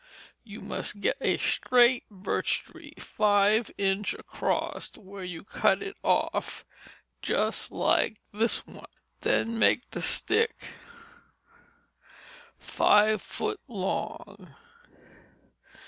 you 0.43 0.61
must 0.61 0.99
get 0.99 1.15
a 1.21 1.37
straight 1.37 2.09
birch 2.09 2.63
tree 2.63 2.95
five 2.97 3.69
inch 3.77 4.15
acrost 4.15 4.97
where 4.97 5.23
you 5.23 5.43
cut 5.43 5.83
it 5.83 5.95
off, 6.03 6.65
just 7.21 7.71
like 7.71 8.17
this 8.33 8.65
one. 8.65 8.89
Then 9.19 9.59
make 9.59 9.87
the 9.91 10.01
stick 10.01 10.69
six 12.59 13.23
foot 13.23 13.59
long. 13.67 14.55